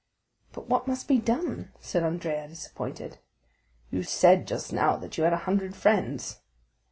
"But 0.51 0.67
what 0.67 0.87
must 0.87 1.07
be 1.07 1.19
done?" 1.19 1.71
said 1.79 2.01
Andrea, 2.01 2.47
disappointed. 2.47 3.19
"You 3.91 4.01
said 4.01 4.47
just 4.47 4.73
now 4.73 4.97
that 4.97 5.15
you 5.19 5.25
had 5.25 5.33
a 5.33 5.37
hundred 5.45 5.75
friends." 5.75 6.39